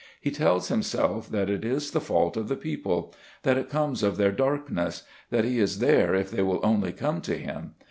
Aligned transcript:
He 0.19 0.31
tells 0.31 0.69
himself 0.69 1.29
that 1.29 1.47
it 1.47 1.63
is 1.63 1.91
the 1.91 2.01
fault 2.01 2.35
of 2.35 2.47
the 2.47 2.55
people, 2.55 3.13
that 3.43 3.55
it 3.55 3.69
comes 3.69 4.01
of 4.01 4.17
their 4.17 4.31
darkness; 4.31 5.03
that 5.29 5.45
he 5.45 5.59
is 5.59 5.77
there 5.77 6.15
if 6.15 6.31
they 6.31 6.41
will 6.41 6.59
only 6.63 6.91
come 6.91 7.21
to 7.21 7.37
him. 7.37 7.75